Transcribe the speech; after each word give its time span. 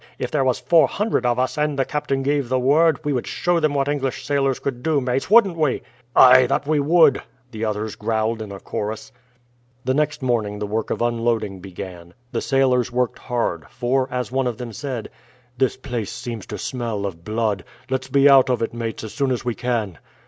"If 0.17 0.31
there 0.31 0.43
was 0.43 0.57
four 0.59 0.87
hundred 0.87 1.27
of 1.27 1.37
us, 1.37 1.59
and 1.59 1.77
the 1.77 1.85
captain 1.85 2.23
gave 2.23 2.49
the 2.49 2.57
word, 2.57 3.05
we 3.05 3.13
would 3.13 3.27
show 3.27 3.59
them 3.59 3.75
what 3.75 3.87
English 3.87 4.25
sailors 4.25 4.57
could 4.57 4.81
do, 4.81 4.99
mates 4.99 5.29
wouldn't 5.29 5.55
we?" 5.57 5.83
"Aye, 6.15 6.47
that 6.47 6.65
would 6.65 6.81
we;" 6.87 7.19
the 7.51 7.65
others 7.65 7.93
growled 7.95 8.41
in 8.41 8.51
a 8.51 8.59
chorus. 8.59 9.11
The 9.85 9.93
next 9.93 10.23
morning 10.23 10.57
the 10.57 10.65
work 10.65 10.89
of 10.89 11.03
unloading 11.03 11.59
began. 11.59 12.15
The 12.31 12.41
sailors 12.41 12.91
worked 12.91 13.19
hard; 13.19 13.69
for, 13.69 14.07
as 14.11 14.31
one 14.31 14.47
of 14.47 14.57
them 14.57 14.73
said, 14.73 15.07
"This 15.59 15.77
place 15.77 16.11
seems 16.11 16.47
to 16.47 16.57
smell 16.57 17.05
of 17.05 17.23
blood 17.23 17.63
let's 17.91 18.07
be 18.07 18.27
out 18.27 18.49
of 18.49 18.63
it, 18.63 18.73
mates, 18.73 19.03
as 19.03 19.13
soon 19.13 19.29
as 19.29 19.45
we 19.45 19.53
can." 19.53 19.99